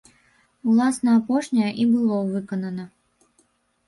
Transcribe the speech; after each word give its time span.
Уласна 0.69 1.11
апошняе 1.19 1.67
і 1.83 1.85
было 1.91 2.15
выканана. 2.31 2.87